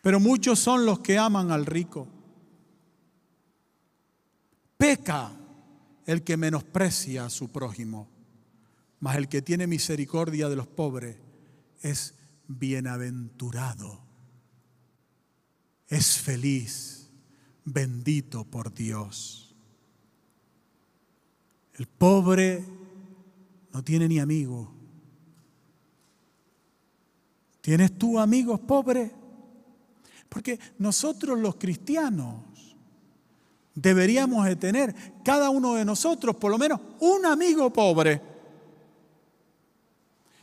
[0.00, 2.08] Pero muchos son los que aman al rico.
[4.78, 5.32] Peca
[6.06, 8.08] el que menosprecia a su prójimo,
[9.00, 11.18] mas el que tiene misericordia de los pobres
[11.82, 12.14] es
[12.48, 14.00] bienaventurado,
[15.88, 16.95] es feliz,
[17.66, 19.54] bendito por Dios.
[21.74, 22.64] El pobre
[23.72, 24.72] no tiene ni amigo.
[27.60, 29.10] ¿Tienes tú amigos pobres?
[30.28, 32.36] Porque nosotros los cristianos
[33.74, 38.22] deberíamos de tener, cada uno de nosotros, por lo menos un amigo pobre.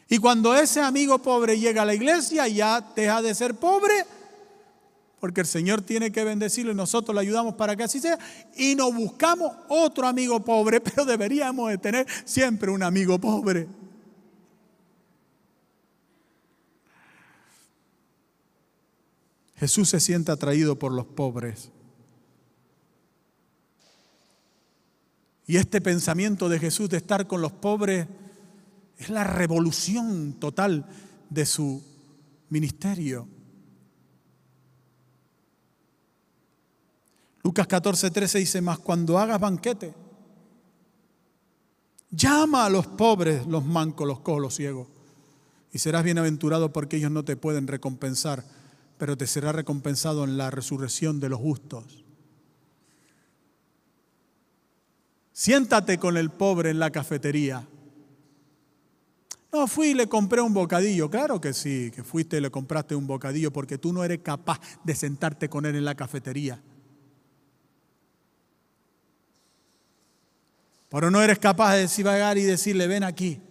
[0.10, 4.06] Y cuando ese amigo pobre llega a la iglesia, ya deja de ser pobre
[5.24, 8.20] porque el Señor tiene que bendecirlo y nosotros le ayudamos para que así sea.
[8.58, 13.70] Y nos buscamos otro amigo pobre, pero deberíamos de tener siempre un amigo pobre.
[19.56, 21.72] Jesús se siente atraído por los pobres.
[25.48, 28.10] Y este pensamiento de Jesús de estar con los pobres
[28.98, 30.86] es la revolución total
[31.30, 31.82] de su
[32.50, 33.26] ministerio.
[37.44, 39.94] Lucas 14, 13 dice, más cuando hagas banquete,
[42.10, 44.88] llama a los pobres, los mancos, los cojos, los ciegos,
[45.72, 48.46] y serás bienaventurado porque ellos no te pueden recompensar,
[48.98, 52.06] pero te será recompensado en la resurrección de los justos.
[55.34, 57.68] Siéntate con el pobre en la cafetería.
[59.52, 61.10] No, fui y le compré un bocadillo.
[61.10, 64.60] Claro que sí, que fuiste y le compraste un bocadillo porque tú no eres capaz
[64.84, 66.62] de sentarte con él en la cafetería.
[70.94, 73.42] Pero no eres capaz de decir y decirle, ven aquí,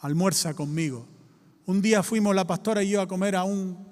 [0.00, 1.06] almuerza conmigo.
[1.66, 3.86] Un día fuimos la pastora y yo a comer a un,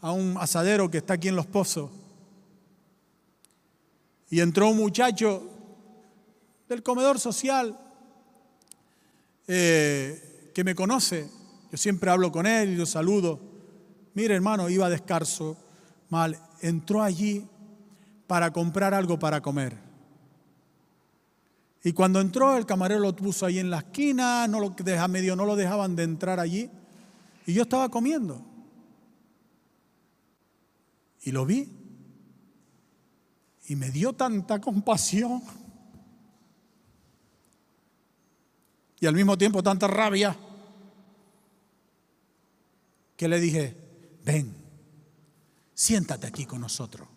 [0.00, 1.88] a un asadero que está aquí en Los Pozos.
[4.28, 5.48] Y entró un muchacho
[6.68, 7.78] del comedor social
[9.46, 11.30] eh, que me conoce.
[11.70, 13.38] Yo siempre hablo con él y lo saludo.
[14.14, 15.56] Mire, hermano, iba descalzo,
[16.08, 16.36] mal.
[16.60, 17.46] Entró allí
[18.26, 19.91] para comprar algo para comer.
[21.84, 25.34] Y cuando entró, el camarero lo puso ahí en la esquina, no lo deja medio,
[25.34, 26.70] no lo dejaban de entrar allí.
[27.46, 28.44] Y yo estaba comiendo.
[31.22, 31.68] Y lo vi.
[33.66, 35.42] Y me dio tanta compasión.
[39.00, 40.36] Y al mismo tiempo tanta rabia.
[43.16, 43.76] Que le dije,
[44.24, 44.54] ven,
[45.74, 47.11] siéntate aquí con nosotros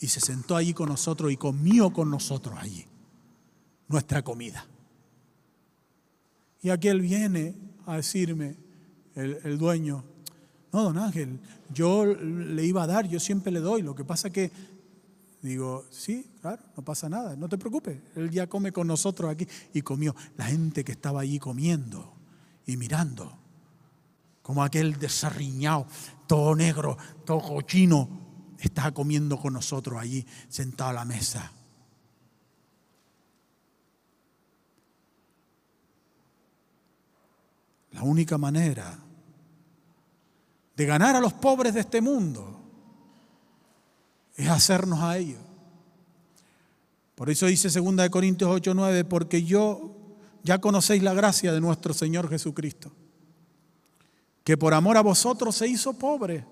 [0.00, 2.86] y se sentó allí con nosotros y comió con nosotros allí
[3.86, 4.66] nuestra comida.
[6.62, 7.54] Y aquel viene
[7.86, 8.56] a decirme,
[9.14, 10.04] el, dueño,
[10.72, 11.38] no, don Ángel,
[11.72, 14.50] yo le iba a dar, yo siempre le doy, lo que pasa que
[15.42, 17.98] Digo, sí, claro, no pasa nada, no te preocupes.
[18.14, 19.48] Él ya come con nosotros aquí.
[19.72, 20.14] Y comió.
[20.36, 22.12] La gente que estaba allí comiendo
[22.66, 23.38] y mirando,
[24.42, 25.86] como aquel desarriñado,
[26.26, 28.29] todo negro, todo cochino,
[28.60, 31.52] estaba comiendo con nosotros allí, sentado a la mesa.
[37.92, 38.98] La única manera
[40.76, 42.60] de ganar a los pobres de este mundo
[44.36, 45.40] es hacernos a ellos.
[47.14, 49.94] Por eso dice 2 Corintios 8, 9, porque yo
[50.42, 52.90] ya conocéis la gracia de nuestro Señor Jesucristo,
[54.44, 56.46] que por amor a vosotros se hizo pobre,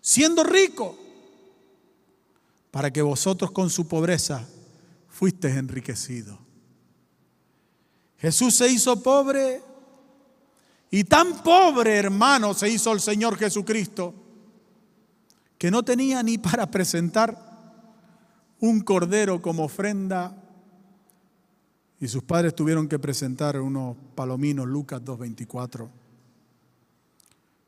[0.00, 0.96] siendo rico,
[2.70, 4.46] para que vosotros con su pobreza
[5.08, 6.38] fuisteis enriquecidos.
[8.18, 9.62] Jesús se hizo pobre
[10.90, 14.14] y tan pobre, hermano, se hizo el Señor Jesucristo,
[15.58, 17.50] que no tenía ni para presentar
[18.60, 20.36] un cordero como ofrenda
[22.00, 25.88] y sus padres tuvieron que presentar unos palominos, Lucas 2.24.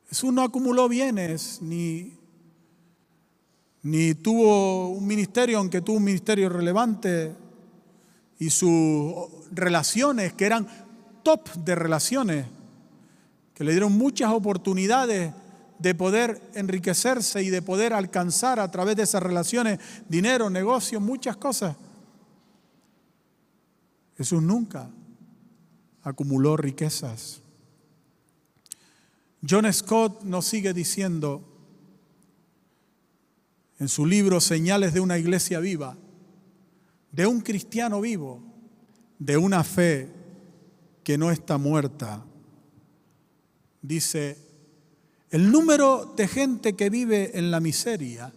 [0.09, 2.17] Jesús no acumuló bienes ni,
[3.83, 7.35] ni tuvo un ministerio, aunque tuvo un ministerio relevante,
[8.39, 9.13] y sus
[9.51, 10.67] relaciones, que eran
[11.21, 12.45] top de relaciones,
[13.53, 15.33] que le dieron muchas oportunidades
[15.79, 19.79] de poder enriquecerse y de poder alcanzar a través de esas relaciones
[20.09, 21.75] dinero, negocio, muchas cosas.
[24.17, 24.89] Jesús nunca
[26.03, 27.41] acumuló riquezas.
[29.47, 31.52] John Scott nos sigue diciendo
[33.83, 35.97] en su libro Señales de una iglesia viva,
[37.11, 38.41] de un cristiano vivo,
[39.19, 40.09] de una fe
[41.03, 42.23] que no está muerta
[43.81, 44.37] dice,
[45.31, 48.31] el número de gente que vive en la miseria,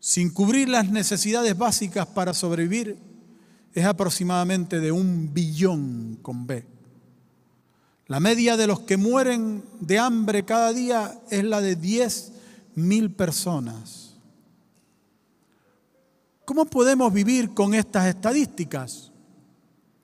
[0.00, 2.96] sin cubrir las necesidades básicas para sobrevivir,
[3.74, 6.64] es aproximadamente de un billón con B.
[8.06, 12.33] La media de los que mueren de hambre cada día es la de 10
[12.74, 14.14] mil personas.
[16.44, 19.10] ¿Cómo podemos vivir con estas estadísticas?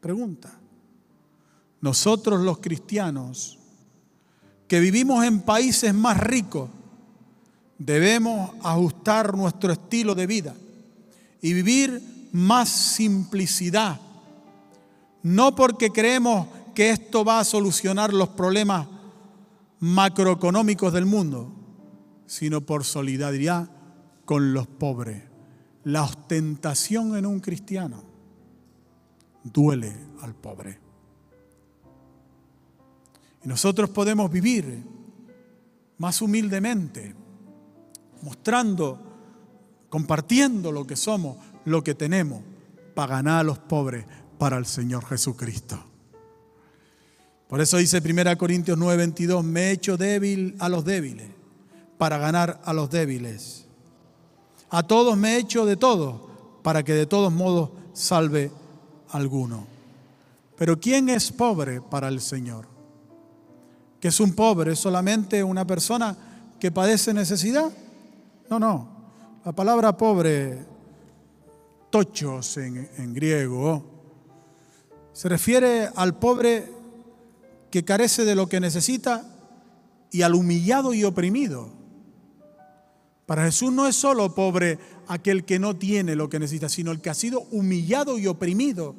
[0.01, 0.51] Pregunta.
[1.81, 3.59] Nosotros los cristianos
[4.69, 6.71] que vivimos en países más ricos,
[7.77, 10.55] debemos ajustar nuestro estilo de vida
[11.43, 14.01] y vivir más simplicidad.
[15.23, 18.87] No porque creemos que esto va a solucionar los problemas
[19.81, 21.51] macroeconómicos del mundo,
[22.31, 23.69] sino por solidaridad
[24.25, 25.21] con los pobres.
[25.83, 28.05] La ostentación en un cristiano
[29.43, 30.79] duele al pobre.
[33.45, 34.81] Y nosotros podemos vivir
[35.99, 37.17] más humildemente,
[38.23, 39.01] mostrando,
[39.89, 42.45] compartiendo lo que somos, lo que tenemos,
[42.95, 44.05] para ganar a los pobres
[44.39, 45.83] para el Señor Jesucristo.
[47.49, 51.40] Por eso dice 1 Corintios 9:22, me he hecho débil a los débiles
[52.01, 53.67] para ganar a los débiles.
[54.71, 56.31] A todos me he hecho de todo
[56.63, 58.51] para que de todos modos salve
[59.11, 59.67] alguno.
[60.57, 62.71] Pero ¿quién es pobre para el Señor?
[64.01, 66.17] que es un pobre, solamente una persona
[66.59, 67.71] que padece necesidad.
[68.49, 68.89] No, no.
[69.45, 70.65] La palabra pobre,
[71.91, 73.85] tochos en, en griego,
[75.13, 76.73] se refiere al pobre
[77.71, 79.23] que carece de lo que necesita
[80.11, 81.80] y al humillado y oprimido.
[83.31, 84.77] Para Jesús no es solo pobre
[85.07, 88.97] aquel que no tiene lo que necesita, sino el que ha sido humillado y oprimido,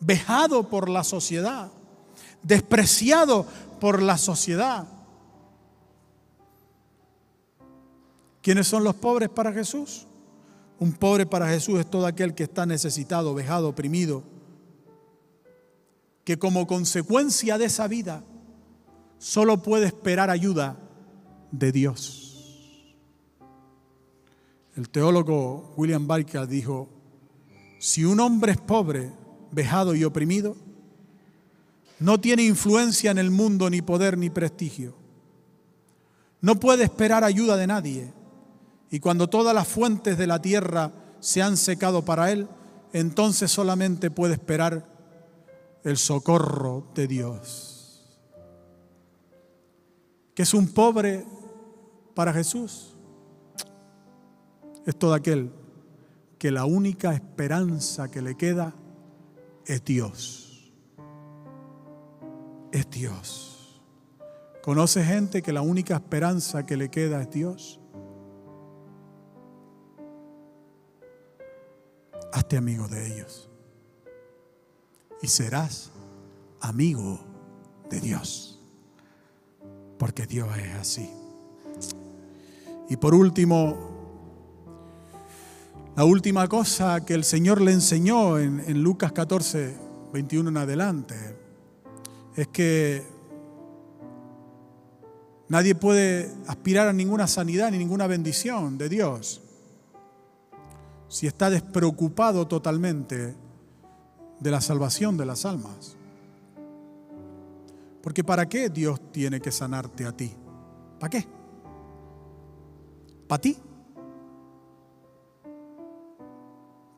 [0.00, 1.70] vejado por la sociedad,
[2.42, 3.46] despreciado
[3.78, 4.88] por la sociedad.
[8.42, 10.08] ¿Quiénes son los pobres para Jesús?
[10.80, 14.24] Un pobre para Jesús es todo aquel que está necesitado, vejado, oprimido,
[16.24, 18.24] que como consecuencia de esa vida
[19.18, 20.76] solo puede esperar ayuda
[21.52, 22.25] de Dios.
[24.76, 26.88] El teólogo William Barker dijo,
[27.78, 29.10] si un hombre es pobre,
[29.50, 30.54] vejado y oprimido,
[31.98, 34.94] no tiene influencia en el mundo, ni poder, ni prestigio.
[36.42, 38.12] No puede esperar ayuda de nadie.
[38.90, 42.46] Y cuando todas las fuentes de la tierra se han secado para él,
[42.92, 44.86] entonces solamente puede esperar
[45.84, 48.04] el socorro de Dios.
[50.34, 51.24] ¿Qué es un pobre
[52.14, 52.95] para Jesús?
[54.86, 55.50] es todo aquel
[56.38, 58.72] que la única esperanza que le queda
[59.66, 60.72] es Dios.
[62.70, 63.82] Es Dios.
[64.62, 67.80] ¿Conoce gente que la única esperanza que le queda es Dios?
[72.32, 73.50] Hazte amigo de ellos.
[75.20, 75.90] Y serás
[76.60, 77.18] amigo
[77.90, 78.60] de Dios.
[79.98, 81.10] Porque Dios es así.
[82.88, 83.95] Y por último,
[85.96, 89.74] la última cosa que el Señor le enseñó en, Lucas 14,
[90.12, 91.14] 21 en adelante,
[92.36, 93.02] es que
[95.48, 99.40] nadie puede aspirar a ninguna sanidad ni ninguna bendición de Dios
[101.08, 103.34] si está despreocupado totalmente
[104.38, 105.96] de la salvación de las almas.
[108.02, 110.30] Porque ¿para qué Dios tiene que sanarte a ti?
[111.00, 111.26] ¿Para qué?
[113.26, 113.56] ¿Para ti?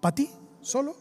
[0.09, 0.31] ¿Para ti
[0.63, 0.97] solo?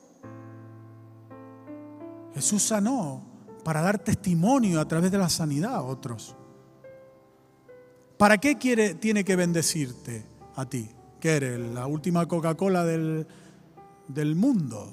[2.34, 3.24] Jesús sanó
[3.64, 6.36] para dar testimonio a través de la sanidad a otros.
[8.18, 10.26] ¿Para qué quiere, tiene que bendecirte
[10.58, 10.90] a ti?
[11.22, 11.58] ¿Qué eres?
[11.58, 13.26] ¿La última Coca-Cola del,
[14.10, 14.92] del mundo?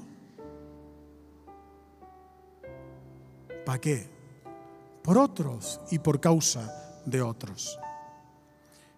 [3.67, 4.09] ¿Para qué?
[5.03, 7.81] Por otros y por causa de otros.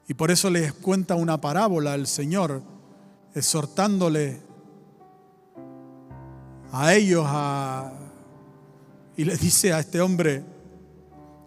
[0.08, 2.62] Y por eso les cuenta una parábola el Señor,
[3.34, 4.44] exhortándole
[6.72, 7.26] a ellos
[9.16, 10.44] y le dice a este hombre,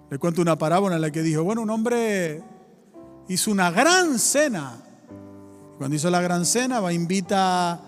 [0.10, 2.42] le cuenta una parábola en la que dijo, bueno, un hombre
[3.28, 4.78] hizo una gran cena.
[5.78, 7.80] Cuando hizo la gran cena, va, invita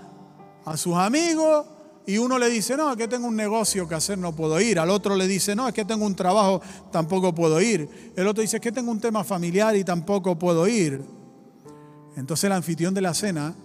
[0.64, 1.66] a sus amigos
[2.06, 4.80] y uno le dice, no, es que tengo un negocio que hacer, no puedo ir.
[4.80, 6.62] Al otro le dice, no, es que tengo un trabajo,
[6.92, 8.14] tampoco puedo ir.
[8.16, 11.04] El otro dice, es que tengo un tema familiar y tampoco puedo ir.
[12.16, 13.56] Entonces el anfitrión de la cena,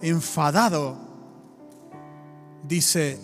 [0.00, 1.09] enfadado,
[2.66, 3.18] dice,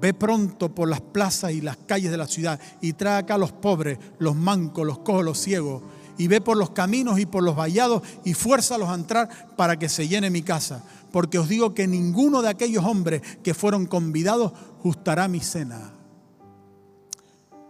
[0.00, 3.38] ve pronto por las plazas y las calles de la ciudad y trae acá a
[3.38, 5.82] los pobres, los mancos, los cojos, los ciegos,
[6.18, 9.88] y ve por los caminos y por los vallados y fuérzalos a entrar para que
[9.88, 10.82] se llene mi casa
[11.16, 14.52] porque os digo que ninguno de aquellos hombres que fueron convidados
[14.82, 15.94] gustará mi cena.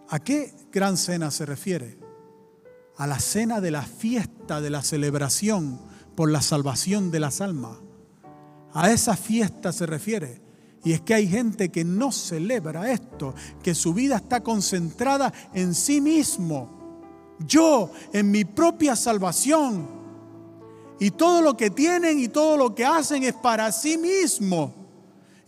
[0.09, 1.97] ¿A qué gran cena se refiere?
[2.97, 5.80] A la cena de la fiesta, de la celebración
[6.16, 7.78] por la salvación de las almas.
[8.76, 10.38] A esa fiesta se refiere.
[10.84, 15.74] Y es que hay gente que no celebra esto, que su vida está concentrada en
[15.74, 17.34] sí mismo.
[17.38, 19.88] Yo, en mi propia salvación,
[21.00, 24.74] y todo lo que tienen y todo lo que hacen es para sí mismo.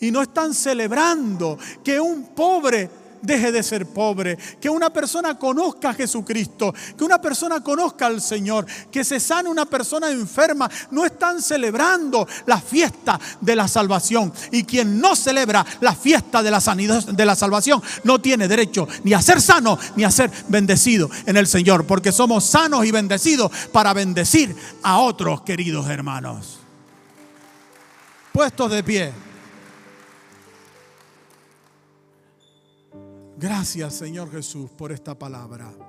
[0.00, 2.88] Y no están celebrando que un pobre
[3.22, 8.20] deje de ser pobre, que una persona conozca a Jesucristo, que una persona conozca al
[8.20, 10.70] Señor, que se sane una persona enferma.
[10.90, 14.32] No están celebrando la fiesta de la salvación.
[14.52, 18.88] Y quien no celebra la fiesta de la sanidad, de la salvación, no tiene derecho
[19.04, 22.90] ni a ser sano ni a ser bendecido en el Señor, porque somos sanos y
[22.90, 26.58] bendecidos para bendecir a otros queridos hermanos.
[28.32, 29.27] Puestos de pie.
[33.39, 35.88] Gracias Señor Jesús por esta palabra.